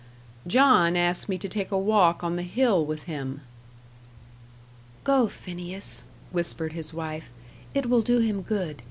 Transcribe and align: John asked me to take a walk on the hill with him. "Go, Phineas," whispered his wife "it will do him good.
John 0.47 0.95
asked 0.97 1.29
me 1.29 1.37
to 1.37 1.47
take 1.47 1.69
a 1.69 1.77
walk 1.77 2.23
on 2.23 2.35
the 2.35 2.41
hill 2.41 2.83
with 2.83 3.03
him. 3.03 3.41
"Go, 5.03 5.27
Phineas," 5.27 6.03
whispered 6.31 6.73
his 6.73 6.91
wife 6.91 7.29
"it 7.75 7.87
will 7.87 8.01
do 8.01 8.17
him 8.17 8.41
good. 8.41 8.77